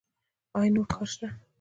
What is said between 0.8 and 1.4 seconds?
کار نشته؟